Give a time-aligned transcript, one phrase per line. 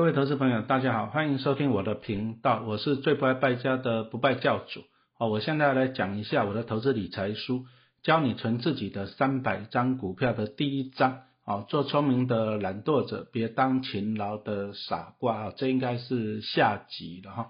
[0.00, 4.80] 各位投资朋友，大家好，欢迎收听我的频道，我是最不爱败家的不败教主。
[5.18, 7.66] 好，我现在来讲一下我的投资理财书，
[8.02, 11.18] 教你存自己的三百张股票的第一章。
[11.44, 15.52] 好，做聪明的懒惰者，别当勤劳的傻瓜啊！
[15.54, 17.48] 这应该是下集了哈。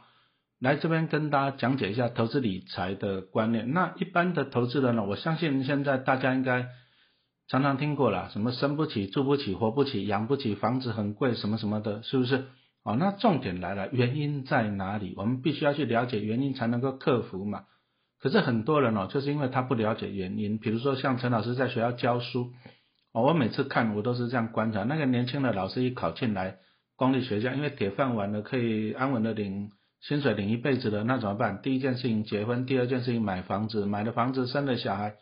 [0.59, 3.73] 来这边跟大家讲解一下投资理财的观念。
[3.73, 6.67] 那一般的投资人呢，我相信现在大家应该。
[7.51, 12.45] 常常听过了，什么生不起、住不起、活不起、养不起，房子很贵，什么什么的，是不是？
[12.85, 15.15] 哦，那重点来了，原因在哪里？
[15.17, 17.65] 我们必须要去了解原因，才能够克服嘛。
[18.21, 20.59] 可是很多人哦，就是因为他不了解原因。
[20.59, 22.53] 比如说像陈老师在学校教书，
[23.13, 26.59] 哦，我每次看我都是这样观察，那个年轻的老师一考进来
[26.95, 31.61] 公立学校，因为铁饭碗的可以安稳的领薪水领一辈子的，那怎么办？
[31.63, 35.17] 第一件事情结婚，第二件事情买房子，买了房子生了小孩，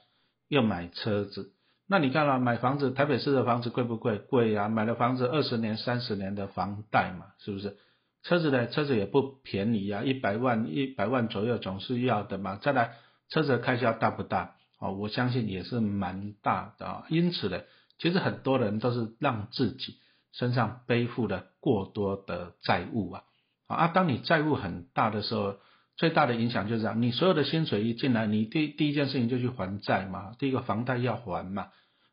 [0.49, 1.55] 又买车子。
[1.91, 4.19] 那你看了买房子，台北市的房子贵不贵？
[4.19, 4.69] 贵呀！
[4.69, 7.79] 买了房子二十年、三十年的房贷嘛，是不是？
[8.23, 8.67] 车子呢？
[8.69, 12.57] 车子也不便宜呀，一百万、一百万左右总是要的嘛。
[12.61, 12.93] 再来，
[13.31, 14.57] 车子的开销大不大？
[14.79, 17.05] 哦，我相信也是蛮大的啊。
[17.09, 17.63] 因此呢，
[17.99, 19.97] 其实很多人都是让自己
[20.33, 23.23] 身上背负了过多的债务啊。
[23.67, 25.57] 啊，当你债务很大的时候，
[25.97, 31.69] 最大的影响就是这样，你所有的薪水一进来，你第第一件事情就去还债嘛，第一个房贷要还嘛，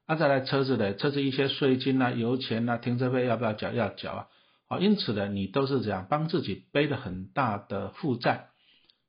[0.05, 3.71] 啊再来车子的车子一些税金啊、油钱啊、停车费要不要缴？
[3.71, 4.27] 要缴啊，
[4.67, 8.49] 好，因此呢，你都是这样帮自己背了很大的负债，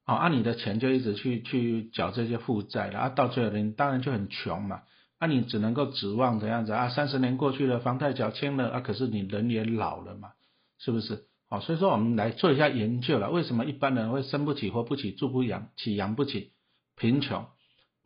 [0.05, 4.83] 好，按你的钱就一直去去缴这些负债了，啊到最后你当然就很穷嘛，
[5.19, 10.31] 啊你只能够指望怎样子啊，三十年过去了，房贷缴清了啊，可是你人也老了嘛，
[10.79, 11.25] 是不是？
[11.49, 13.31] 好，所以说我们来做一下研究了。
[13.31, 16.51] 为什么一般人会生不起、活不起、住不养起、养不起？
[16.97, 17.47] 贫穷，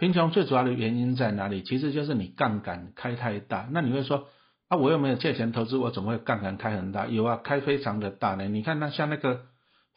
[0.00, 1.62] 贫穷最主要的原因在哪里？
[1.62, 3.68] 其实就是你杠杆开太大。
[3.70, 4.28] 那你会说
[4.68, 7.06] 啊，我又没有借钱投资，我怎么会杠杆开很大？
[7.06, 8.48] 有啊，开非常的大呢。
[8.48, 9.42] 你看那像那个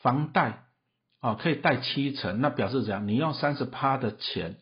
[0.02, 0.66] 房贷，
[1.22, 3.08] 哦，可以贷七成，那表示怎样？
[3.08, 4.58] 你用三十趴的钱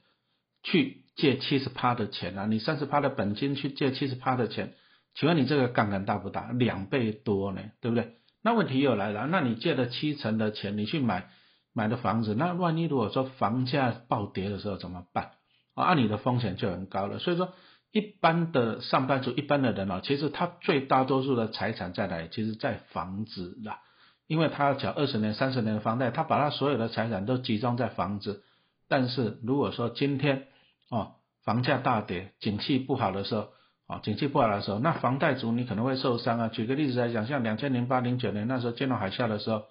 [0.61, 4.73] 去借七十趴的钱啊，你三十趴的本金去借七十趴的钱，
[5.15, 6.51] 请问你这个杠杆大不大？
[6.51, 8.13] 两倍多呢，对不对？
[8.43, 11.29] 那问题又来了，那你借了七成的钱，你去买
[11.73, 15.31] 买的房子，那万一如果说房价暴跌的时候怎么办？
[15.73, 17.17] 啊，你的风险就很高了。
[17.19, 17.53] 所以说，
[17.91, 22.27] 一般的上班族、一般的人哦，其实他最大多数的财产在哪里？
[22.31, 23.79] 其实，在房子啦，
[24.27, 28.43] 因为他要缴二十年、三十年的房贷，他把他所有的财产都集中在房子。
[28.89, 30.47] 但是如果说今天
[30.89, 33.47] 哦，房价大跌、景气不好的时候，
[33.87, 36.47] 啊，景气不好的时候，那房贷族你可能会受伤啊。
[36.49, 39.63] 举个例子来讲，像两千零八零九年那时候金融海啸的时候，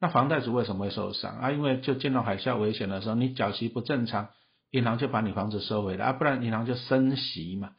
[0.00, 1.50] 那房贷族为什么会受伤啊？
[1.50, 4.28] 因为就见到海啸危险的时候，你缴息不正常，
[4.70, 7.72] 银行就把你房子收回来啊，不然银行就升息嘛，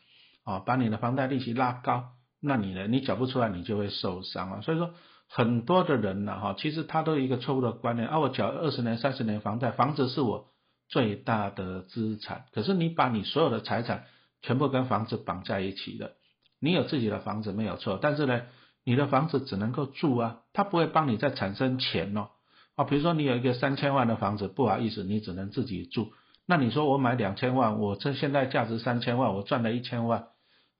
[0.43, 2.09] 啊，把你的房贷利息拉高，
[2.39, 4.61] 那你呢，你缴不出来，你就会受伤啊。
[4.61, 4.91] 所以说，
[5.27, 10.47] 很多的人呢，哈，其实他都有一个错误的观念啊，我缴二十年、三十年房贷，房子是我
[10.87, 14.05] 最大的资产，可是你把你所有的财产。
[14.43, 16.13] 全部跟房子绑在一起的，
[16.59, 18.41] 你有自己的房子没有错，但是呢，
[18.83, 22.29] 你的房子只能够住啊，它不会帮你再产生钱哦。
[22.75, 26.13] 啊，比如说你有一个三千万的房子，不好意思，你只能自己住。
[26.47, 30.27] 那你说我买两千万，我这现在价值三千万，我赚了一千万，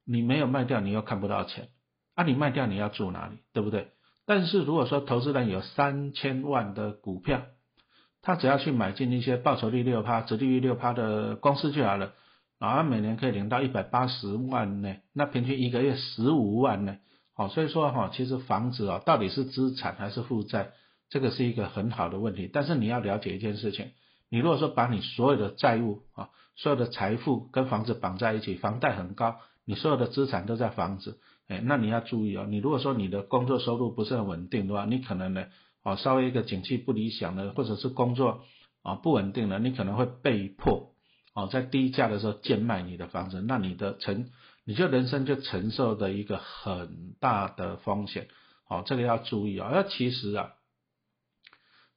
[0.06, 1.70] 你没有卖掉，你又看不到钱。
[2.16, 3.90] 啊，你卖掉你要住哪里，对不对？
[4.26, 7.44] 但是如果说投资人有三千万的股票，
[8.22, 12.14] 他只要去买进一些报酬率六趴、折利率六趴的公司就好了。
[12.60, 16.98] 啊，每年可以领到一百八十万呢，那平均一个月十五万呢，
[17.42, 20.74] 好，所以说哈，其实房子啊，到底是资产还是负债，
[21.10, 22.48] 这个是一个很好的问题。
[22.54, 23.94] 但是你要了解一件事情，
[24.30, 35.46] 你如果说把你所有的债务啊，所有的财富跟房子绑在一起，房贷很高，你所有的资产都在房子，哎，那你要注意哦，你如果说你的工作收入不是很稳定的话，你可能呢，
[35.82, 38.44] 哦，稍微一个景气不理想的，或者是工作
[38.84, 40.92] 啊不稳定的，你可能会被迫。
[41.34, 44.28] 哦，在低价的时候贱卖你的房子，那你的成，
[44.66, 48.28] 你就人生就承受的一个很大的风险。
[48.68, 49.70] 好，这个要注意啊。
[49.74, 50.52] 那其实啊，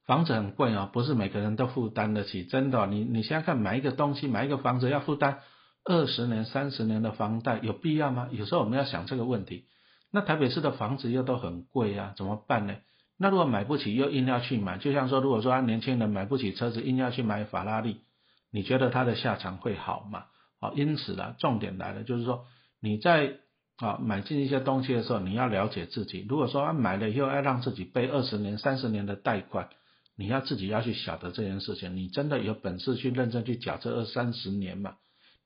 [0.05, 2.43] 房子很贵啊，不是每个人都负担得起。
[2.45, 5.39] 真的，你你现在看买一个东西，买一个房子要负担
[5.83, 8.29] 二十年、三十年的房贷，有必要吗？
[8.31, 9.67] 有时候我们要想这个问题。
[10.11, 12.75] 那台北市的房子又都很贵啊，怎么办呢？
[13.17, 18.01] 那如果买不起又硬要去买，就像说，如果说年轻人买不起车子，硬要去买法拉利。
[18.51, 20.25] 你觉得他的下场会好吗？
[20.59, 22.45] 好，因此呢，重点来了，就是说
[22.85, 23.37] 你在
[23.77, 26.23] 啊买进一些东西的时候，你要了解自己。
[26.29, 29.69] 如果说啊买了以后要让自己背二十年、三十年的贷款，
[30.15, 31.97] 你要自己要去晓得这件事情。
[31.97, 34.97] 你真的有本事去认真去缴这二三十年嘛？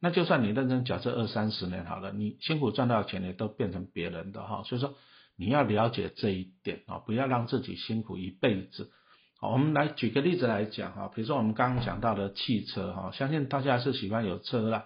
[0.02, 4.64] 那就算你认真缴这二三十年好了，你辛苦赚到的钱也都变成别人的哈。
[4.66, 4.96] 所以说
[5.38, 8.92] 你要了解这一点啊，不要让自己辛苦一辈子。
[9.40, 14.86] 好，我们来举个例子来讲哈，比如说我们刚刚讲到的汽车哈，相信大家是喜欢有车啦，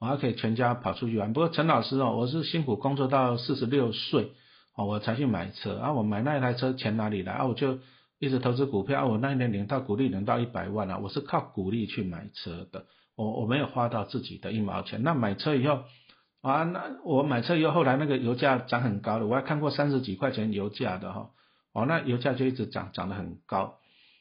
[0.00, 1.32] 我还可以全家跑出去玩。
[1.32, 4.32] 不过陈老师哦，我是辛苦工作到四十六岁
[4.74, 7.46] 哦，我才去买车啊，我买那一台车钱哪里来啊？
[7.46, 7.78] 我就
[8.18, 12.86] 一直投资股票啊，我那一年领到股利领到一百万啊，我是靠股利去买车的，
[13.16, 15.02] 我我没有花到自己的一毛钱。
[15.02, 15.84] 那买车以后
[16.42, 21.30] 啊，那我买车以后，后来那个油价涨很高的，我还看过三十几块钱油价的哈，
[21.72, 23.76] 哦，那油价就一直涨，涨得很高。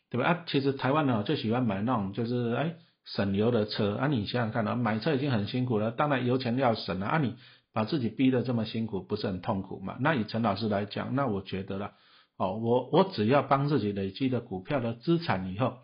[0.10, 0.28] 对吧？
[0.28, 4.08] 啊，其实台湾呢就喜欢买那种就是哎省油的车啊。
[4.08, 7.18] 你想想看啊，买车已经很辛苦了，当然油钱要省了啊。
[7.18, 7.36] 你
[7.74, 9.98] 把自己逼得这么辛苦，不是很痛苦嘛？
[10.00, 11.92] 那以陈老师来讲，那我觉得了
[12.38, 15.78] 哦，我我只要帮自己累积的股票的资产以后，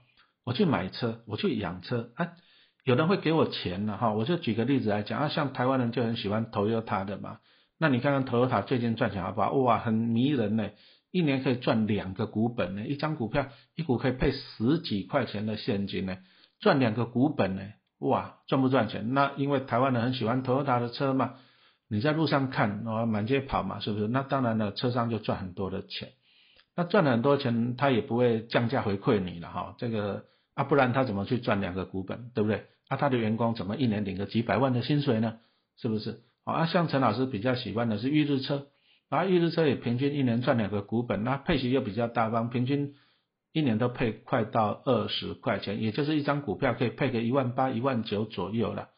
[0.45, 2.31] 我去买车，我去养车啊。
[2.85, 7.39] 有人会给我钱了哈，我就举个例子来讲啊，像台湾人就很喜欢投优塔的嘛。
[7.77, 9.51] 那你看看投优塔最近赚钱好不好？
[9.53, 10.69] 哇，很迷人呢。
[11.11, 16.17] 一年可以赚两个股本呢，一张股票一股可以配十几块钱的现金呢，
[16.59, 17.61] 赚两个股本呢，
[17.99, 19.13] 哇，赚不赚钱？
[19.13, 21.35] 那因为台湾人很喜欢 Toyota 的车嘛，
[21.89, 24.07] 你在路上看，哦，满街跑嘛，是不是？
[24.07, 26.09] 那当然了，车商就赚很多的钱，
[26.75, 32.65] 那赚了很多钱，他也不会降价回馈你了哈，这个啊，不然他怎么去赚两个股本，对不对？
[32.87, 35.37] 啊，他的员工怎么一年领个几百万的薪水呢？
[35.77, 36.21] 是不是？
[36.43, 38.67] 啊，像陈老师比较喜欢的是预日车。
[39.09, 42.93] 啊，预日车也平均一年赚两个股本，那配息又比较大方，平均
[43.53, 48.89] 一年都配快到二十块钱，也就是一张股票可以配个一万八、一万九左右了。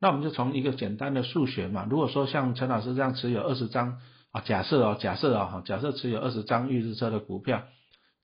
[0.00, 3.98] 那我们就从一个简单的数学嘛，如果说像陈老师这样持有二十张
[4.32, 7.64] 啊，假设哦，假设哦，假设持有二十张预日车的股票，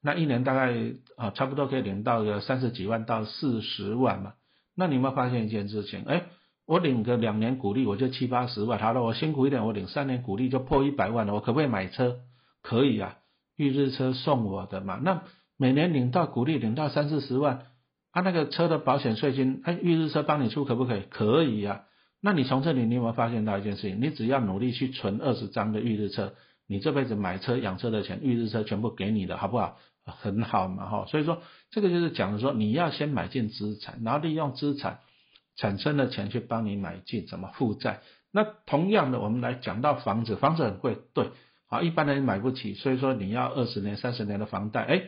[0.02, 0.74] 那一年大概
[1.16, 4.34] 啊，差不多可以领到个三十几万到四十万嘛。
[4.76, 6.04] 那你有没有发现一件事情？
[6.04, 6.24] 哎。
[6.64, 8.78] 我领个两年股利，我就七八十万。
[8.78, 11.34] 好了，我辛苦一点，我领三年股利就破一百万了。
[11.34, 12.20] 我可不可以买车？
[12.62, 13.16] 可以啊，
[13.56, 14.98] 预日车送我的嘛。
[15.02, 15.24] 那
[15.62, 17.66] 每年领到股利，领到三四十万，
[18.10, 21.02] 啊，那个车的保险税金，哎，预日车帮你出，可不可以？
[21.08, 21.84] 可以啊。
[22.20, 24.00] 那你从这里，你有没有发现到一件事情？
[24.00, 26.34] 你只要努力去存二十张的预日车，
[26.66, 29.78] 你这辈子买车养车的钱，预日车全部给你的，好不好？
[30.04, 31.06] 很好嘛，哈。
[31.06, 34.98] 所以说，这个就是讲的说，你要先买进资产，然后利用资产。
[35.54, 38.00] 产生的钱去帮你买进怎么负债？
[38.32, 41.28] 那同样的，我们来讲到房子，房子很贵，对，
[41.68, 45.02] 啊，一般人买不起，所以说你要二十年、三十年的房贷，哎，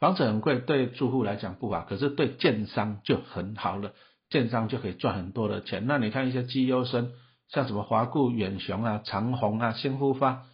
[0.00, 3.92] 房子很贵，对住户来讲不好，可是对建商就很好了，
[4.30, 5.84] 建商就可以赚很多的钱。
[5.86, 7.12] 那你看一些绩优生，
[7.48, 10.44] 像什么华固、远雄啊、长虹啊、新复发，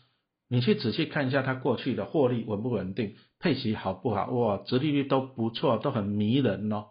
[0.48, 4.26] 你去仔细看一下它过去的获利稳不稳定，配息好不好？
[4.32, 6.86] 哇，殖利率都不错，都很迷人哦。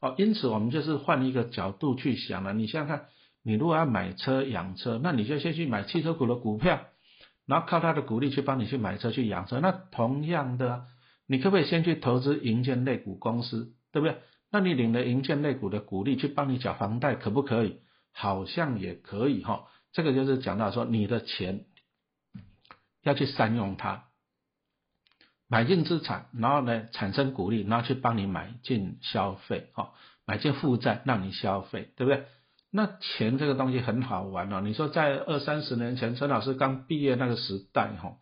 [0.00, 2.52] 哦，因此我们就是换一个角度去想了。
[2.52, 3.06] 你想想看，
[3.42, 6.80] 你如果要买车养车，那你就先去买汽车股的股票，
[7.46, 9.60] 然后靠它的股利去帮你去买车去养车。
[9.60, 10.84] 那同样的，
[11.26, 14.18] 你可不可以先去投资银建类股公司，对不对？
[14.50, 17.80] 那你领了银建类股的股利去帮你缴房贷，可不可以？
[18.12, 19.66] 好像也可以哈。
[19.92, 21.64] 这个就是讲到说，你的钱
[23.02, 24.04] 要去善用它。
[25.46, 29.92] 买进资产，然后呢产生股利，然后去帮你买进消费，哈，
[30.24, 32.24] 买进负债让你消费，对不对？
[32.70, 34.60] 那钱这个东西很好玩哦。
[34.60, 38.16] 你说在二三十年前，陈老师刚毕业那个时代，哈，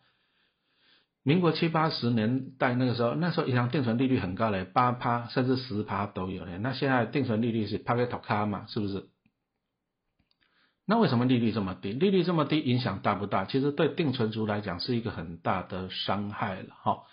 [1.23, 6.57] 民国七八十年代那个时候，那时候银行定存利率很高嘞，八趴甚至十趴都有嘞。
[6.57, 9.05] 那现在定存利率是趴给头卡嘛，是不是？
[10.85, 11.93] 那为什么利率这么低？
[11.93, 13.45] 利率这么低，影响大不大？
[13.45, 17.03] 其实对定存族来讲是一个很大的伤害了，哈。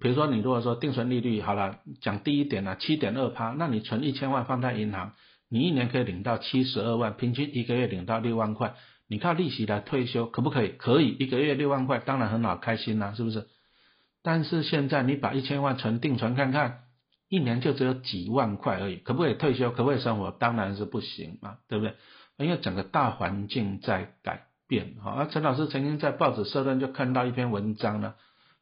[0.00, 5.12] 比如说，你如果说定存利率好了，讲低一点了，七点二趴，那你存一千万放在银行，
[5.48, 8.74] 你一年可以领到七十二万，平均一个月领到六万块，
[9.08, 10.68] 你靠利息来退休，可不可以？
[10.68, 13.46] 可以，一个月六万块，当然很好，开心啦，是不是？
[14.22, 16.80] 但是现在你把一千万存定存看看，
[17.28, 19.70] 一年就只有几万块而已，可不可以退休？
[19.70, 20.30] 可不可以生活？
[20.32, 21.94] 当然是不行嘛，对不对？
[22.38, 25.12] 因为整个大环境在改变，哈。
[25.12, 28.14] 而陈老师曾经在报纸社论就看到一篇文章呢。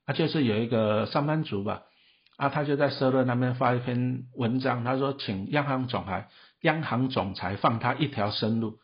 [0.06, 1.84] 他就是有一个上班族吧，
[2.36, 6.28] 啊，他就在社论那边发一篇文章，他说请央行总裁，
[6.60, 8.78] 央行总裁放他一条生路。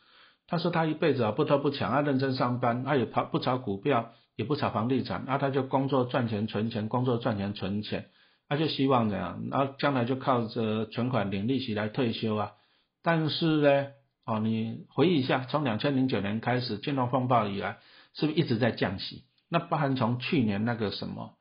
[0.51, 8.07] 他说他一辈子啊不偷不抢，啊认真上班，他也跑不炒股票，也不炒房地产，啊他就工作赚钱存钱，工作赚钱存钱，
[8.49, 12.53] 他就希望这样，然后将来就靠着存款领利息来退休啊。
[13.05, 13.87] 但是呢，
[14.27, 17.79] 哦，你回忆一下，从两千零九年开始金融风暴以来，
[18.15, 19.23] 是不是一直在降息？
[19.49, 21.35] 那包含从去年那个什么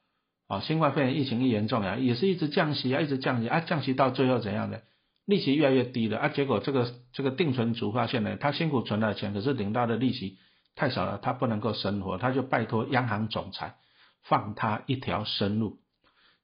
[0.47, 4.83] 啊，新冠肺炎疫情一严重啊，也是一直降息啊，一直降息啊，降息到最后怎样的？
[5.29, 10.39] 利息越来越低了啊，结果这个这个定存族发现呢，他辛苦存的钱，可是领到的利息
[10.75, 13.75] 太少了，他不能够生活，他就拜托央行总裁
[14.23, 15.81] 放他一条生路。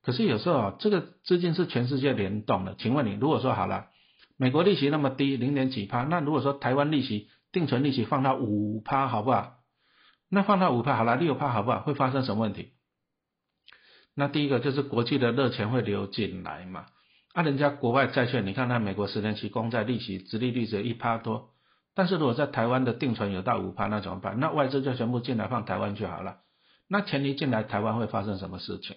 [0.03, 3.87] 可是有时候啊，这个资金是全世界联动的，请问你，如果说好了，
[4.37, 9.55] 美国利息那么低，零点几趴，那如果说台湾利息定存利息放到五趴，好不好？
[10.29, 11.79] 那放到五趴好了，六趴好不好？
[11.79, 12.73] 会发生什么问题？
[14.13, 16.85] 那第一个就是国际的热钱会流进来嘛，
[17.35, 21.49] 啊，人家国外债券，你看那美国十年期公债利息，殖利率只有一趴多。
[21.93, 24.39] 但是如果在台湾的定存有到五趴，那怎么办？
[24.39, 26.37] 那外资就全部进来放台湾就好了。
[26.87, 28.95] 那钱一进来台湾会发生什么事情？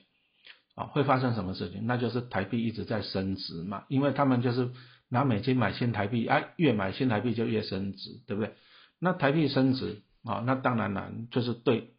[0.76, 1.84] 啊，会发生什么事情？
[1.84, 4.70] 那就是台币一直在升值嘛，因为他们就是
[5.08, 8.54] 拿美金买新台币，哎，越买新台币就越升值，对不对？
[9.00, 11.94] 那台币升值啊，那当然了，就是对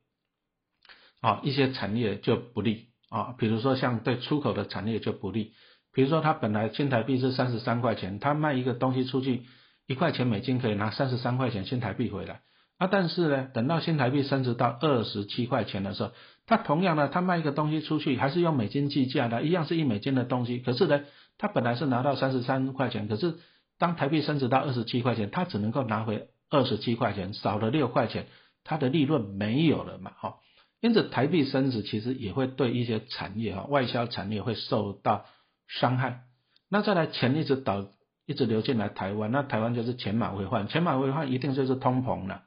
[1.19, 5.53] 啊一些产业就不利啊，比如说像对出口的产业就不利，
[5.99, 9.43] 比如说他本来新台币是三十三块钱，他卖一个东西出去。
[9.85, 12.39] 一块钱美金可以拿三十三块钱新台币回来
[12.77, 12.87] 啊！
[12.89, 16.11] 但是呢，等到新台币升值到二十七块钱的时候，
[16.45, 20.59] 他同样呢，他卖一个东西出去还是用美金计价的，一样是一美金的东西。
[20.59, 21.01] 可是呢，
[21.37, 23.39] 他本来是拿到三十三块钱，可是
[23.77, 28.27] 当台币升值到二十七块钱，他只能够拿回二十七块钱，少了六块钱，
[28.63, 30.11] 他的利润没有了嘛？
[30.15, 30.35] 哈，
[30.81, 35.25] 因此台币升值其实也会对一些产业哈，外销产业会受到
[35.69, 36.23] 伤害。
[36.67, 37.87] 那再来钱一直导。
[38.25, 42.43] 一直流进来台湾，那台湾就是钱马为患，钱马为患一定就是通膨了，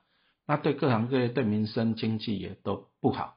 [0.46, 3.34] 那对各行各业、对民生经济也都不好。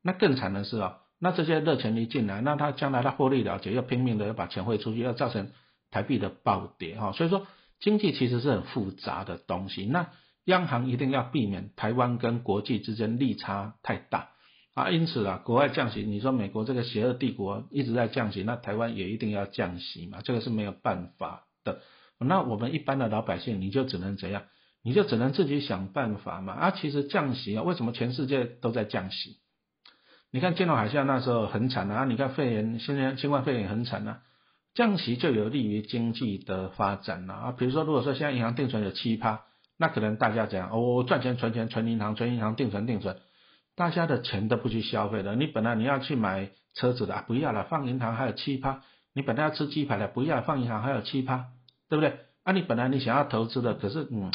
[0.00, 5.50] 那更惨的是哦，那这些热钱一进来，那他将来他获利了结，又拼命的要把钱汇出去，要造成
[5.90, 7.10] 台币的暴跌哈。
[7.10, 7.48] 所以说
[7.80, 10.10] 经济其实是很复杂的东西，那
[10.44, 14.28] 央行一定要避免台湾跟国际之间利差太大
[14.82, 14.90] 啊。
[14.90, 21.44] 因此啊，国外降息，你说美国这个邪恶帝国一直在降息，那台湾也一定要降息嘛，这个是没有办法。
[21.64, 21.80] 的，
[22.18, 24.44] 那我们一般的老百姓，你就只能怎样？
[24.82, 26.52] 你就只能自己想办法嘛。
[26.52, 29.38] 啊，其实降息啊，为什么全世界都在降息？
[30.30, 34.20] 你看金融海啸那时候很惨啊，你看肺炎，现在新冠肺炎很惨啊，
[34.74, 37.52] 降息就有利于经济的发展了啊。
[37.52, 39.40] 比如说，如果说现在银行定存有七趴，
[39.76, 40.70] 那可能大家怎样？
[40.70, 43.16] 哦，赚钱存钱，存银行，存银行定存定存，
[43.78, 45.36] 大家的钱都不去消费了。
[45.36, 48.82] 你本来你要去买车子的，不要了，放银行还有七趴。
[49.14, 51.46] 你本来要吃鸡排的，不要放银行，还有七趴，
[51.88, 52.18] 对不对？
[52.42, 54.32] 啊，你本来你想要投资的，可是嗯，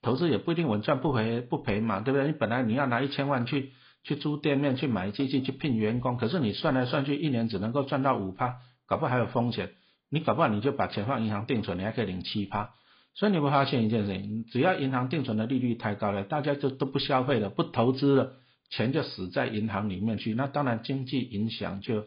[0.00, 2.26] 投资也不一定稳赚不赔不赔嘛，对不对？
[2.26, 3.72] 你本来你要拿一千万去
[4.02, 9.72] 去租店面，去买机器，去聘员工，可是你算来算去，一年只能够赚到五趴，搞不好还有风险。
[10.10, 12.70] 你搞不好你就把钱放银行定存，你还可以领七趴。
[13.14, 18.32] 所以你会发现一件事情，只要银行定存的利率太高了，大家就都不消费了，不投资了，
[18.70, 22.04] 钱就死在银行里面去，那当然经济影响就。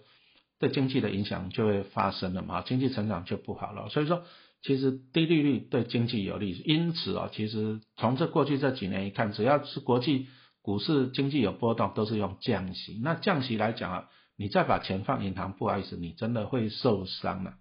[0.62, 3.88] 对经济的影响就会发生了嘛，经济成长就不好了。
[3.88, 4.24] 所以说，
[4.62, 6.52] 其实低利率对经济有利。
[6.66, 10.28] 因此啊，其实从这过去这几年一看，只要是国际
[10.62, 13.00] 股市经济有波动，都是用降息。
[13.02, 17.54] 那降息来讲啊，你再把钱放银行，不好意思，你真的会受伤了。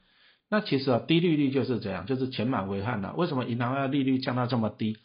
[0.50, 3.14] 那其实啊，低利率就是这样，就是钱满为患了。
[3.16, 4.96] 为什么银行要利率降到这么低？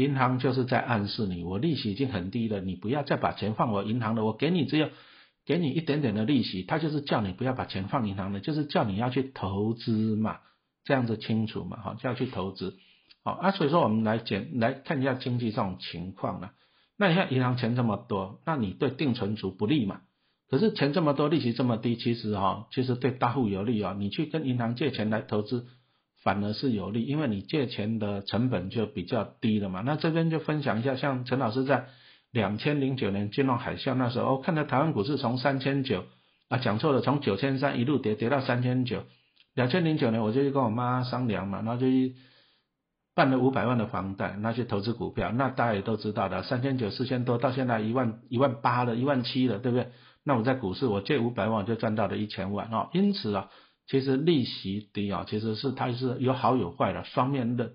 [0.00, 4.88] 银行就是在暗示你，我利息已经很低了，你不要再把钱放我银行了，我给你只有。
[5.46, 10.38] 给你一点点的利息，他就是叫你不要把钱放银行的，就是叫你要去投资嘛，
[10.84, 12.76] 这样子清楚嘛，好，就要去投资，
[13.24, 16.52] 好啊，所以说我们来简来看一下经济这种情况了。
[16.96, 20.02] 那你看银行钱这么多，那你对定存族不利嘛？
[20.48, 23.96] 可是钱这么多，利息这么低，其实哈，其实对大户有利啊。
[23.98, 25.66] 你去跟银行借钱来投资，
[26.22, 29.82] 反而是有利，因为你借钱的成本就比较低了嘛。
[29.84, 31.86] 那这边就分享一下，像陈老师在。
[32.32, 36.04] 两千零九年金融海啸那时候，看到台湾股市从三千九
[36.48, 39.02] 啊，讲错了，从九千三一路跌跌到三千九。
[39.52, 41.86] 两千零九年我就去跟我妈商量嘛，然后就
[43.16, 45.32] 办了五百万的房贷，那去投资股票。
[45.32, 49.88] 那大家也都知道的，三千九四千多，到现在一万一万八了，一万七了，对不对？
[50.24, 52.90] 那我在股市我借五百万就赚到了一千万哦。
[52.92, 53.48] 因此啊，
[53.90, 57.74] 其实利息低啊，其实是它是有好有坏的双面刃。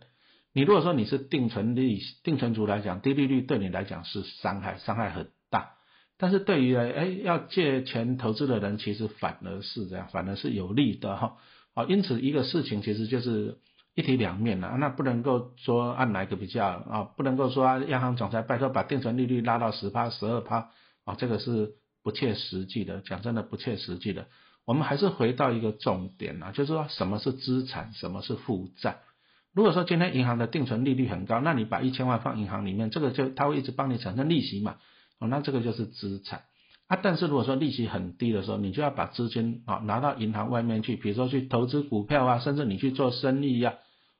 [0.53, 5.74] 你如果说你是定存利息定存族来讲，低利率对你来讲是伤害，伤害很大。
[6.17, 11.36] 但是对于哎要借钱投资的人，其实反而是这样，反而是有利的哈。
[11.74, 13.57] 啊，因此一个事情其实就是
[13.93, 20.69] 一体两面的，那不能够说按哪个比较啊，不能够说央行总裁拜托把定存利率拉到十趴、十二趴
[21.03, 23.01] 啊，这个是不切实际的。
[23.01, 24.27] 讲真的，不切实际的。
[24.65, 28.98] 我们还是回到一个重点啊，就是说什么是资产，什么是负债。
[29.53, 34.77] 如果说今天银行的定存利率很高，那你把一千万放银行里面，这个就它会一直帮你产生利息嘛，
[35.19, 36.43] 哦，那这个就是资产
[36.88, 37.00] 啊。
[37.01, 43.75] 但是如果说利息很低的时候，你就要把资金啊拿到银行外面去，比如说去投资股票啊，甚至你去做生意呀，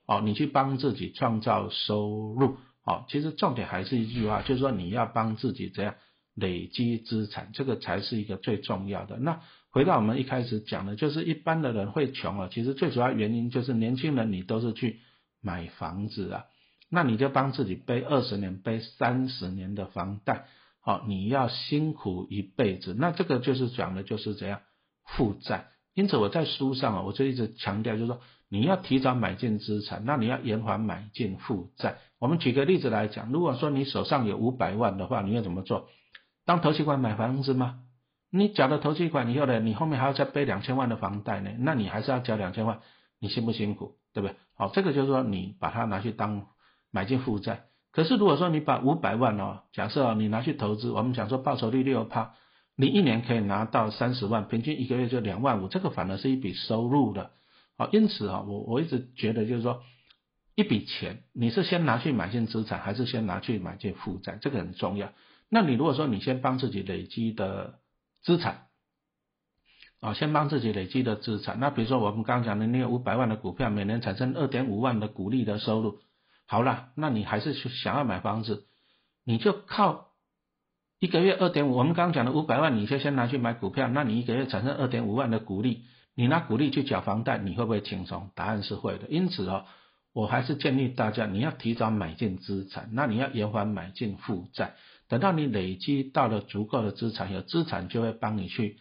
[0.06, 5.96] 哦，你去帮自己创造收入哦，其实重点还是一句话，就是说你要帮自己这样
[6.34, 9.18] 累积资产，这个才是一个最重要的。
[9.18, 9.42] 那
[9.76, 15.02] 回到我们一开始讲的，就是一般的人会穷啊，其实最主要原因就是年轻人你都是去
[15.42, 16.46] 买房子啊，
[16.90, 20.46] 那你就帮自己背二十年、背三十年的房贷，
[20.80, 24.62] 好，你要辛苦一辈子，那这个就是讲的就是这样
[25.04, 25.68] 负债。
[25.94, 28.22] 因此我在书上啊，我就一直强调，就是说。
[28.48, 31.98] 你要提早买进资产，那你要延缓买进负债。
[32.20, 35.90] 我们举个例子来讲，如果说你手上有五百万的话，你要怎么做？
[36.46, 37.80] 当投期款买房子吗？
[38.38, 42.82] 你缴了投期款以后呢，你后面还要再背两千万的房贷呢，那你还是要交两千万，
[43.20, 43.96] 你辛不辛苦？
[44.14, 44.36] 对不对？
[44.56, 46.48] 好，这个就是说你把它拿去当
[46.92, 47.64] 买进负债。
[47.92, 52.34] 可是如果说你把五百万哦，假设哦你拿去投资，我们讲说报酬率六趴，
[52.76, 57.32] 你一年可以拿到三十万，平均一个月就两万五，这个反而是一笔收入的。
[57.78, 59.82] 好，因此啊，我我一直觉得就是说，
[60.56, 65.14] 一笔钱你是先拿去买进资产，还是先拿去买进负债，这个很重要。
[65.50, 67.76] 那你如果说你先帮自己累积的
[68.26, 68.66] 资产，
[70.02, 76.00] 啊，先帮自己累积的资产，那比如说我们刚刚讲的那个五百万的股票，每年产生二点五万的股利的收入，
[76.48, 78.66] 好了，那你还是想要买房子，
[79.24, 80.08] 你就靠
[81.00, 85.86] 一个月二点五，我们刚刚讲的五百万，你就先拿去买股票，那你一个月产生二点五万的股利。
[86.18, 88.32] 你拿股利去缴房贷，你会不会轻松？
[88.36, 89.06] 答案是会的。
[89.10, 89.66] 因此哦，
[90.14, 94.76] 我还是建议大家，你要提早买进资产，那你要延缓买进负债，
[95.08, 98.78] 等到你累积到了足够的资产，有资产就会帮你去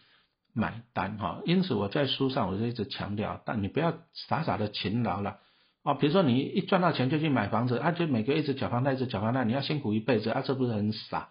[0.53, 1.41] 买单哈。
[1.45, 5.37] 因此我在书上我就一直强调，但你不要傻傻的勤劳了
[5.83, 5.95] 哦。
[5.95, 11.29] 比如说你一赚到钱就去买房子，啊，就每个月一直缴房贷，一直缴房贷，你要辛苦一辈子啊，这不是很傻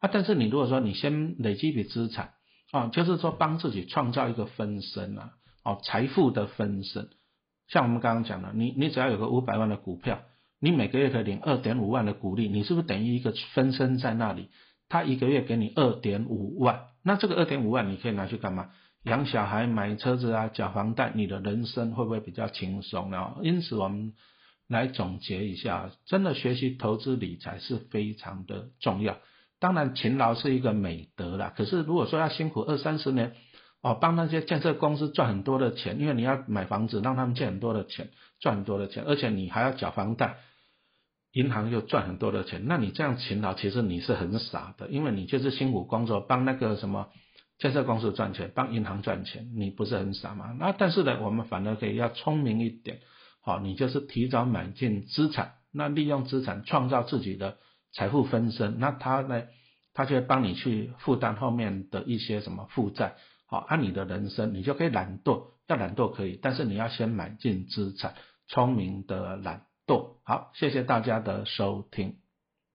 [0.00, 0.10] 啊？
[0.12, 2.34] 但是你如果说你先累积一笔资产。
[2.72, 7.08] 啊，就是说帮自己创造一个分身啊，哦，财富的分身。
[7.68, 10.22] 像我们刚刚讲的，你你只要有个五百万的股票，
[10.64, 14.48] 你每个月可以领二点五万的股利，你是不是等于一个分身在那里？
[14.88, 18.70] 他一个月给你二点五万，那这个二点五万你可以拿去干嘛？
[19.02, 23.34] 养小孩、买车子啊、缴房贷，你的人生会不会比较轻松呢？
[23.42, 24.14] 因此，我们
[24.66, 29.18] 来总结一下，真的学习投资理财是非常的重要。
[29.60, 31.52] 当然，勤劳是一个美德啦。
[31.54, 33.34] 可是，如果说要辛苦二三十年，
[33.82, 38.08] 哦，帮那些建设公司赚很多的钱，因为你要买房子，让他们借很多的钱，
[38.40, 40.36] 赚很多的钱，而且你还要缴房贷，
[41.34, 47.10] 银行又赚很多的钱，那你这样勤劳，其实你是很傻的，因为你就是辛苦工作，帮那个什么
[47.58, 50.56] 建设公司赚钱，帮银行赚钱，你不是很傻吗？
[50.58, 53.00] 那但是呢，我们反而可以要聪明一点，
[53.42, 57.58] 好，你就是提早买进资产，那利用资产创造自己的。
[57.96, 59.44] 财富分身，那他呢？
[59.94, 63.14] 他就会帮你去负担后面的一些什么负债。
[63.46, 68.16] 好，按你的人生，你就可以懒惰，要懒惰可以，但是你要先买进资产，
[68.48, 70.16] 聪明的懒懂。
[70.24, 72.16] 好，谢谢大家的收听。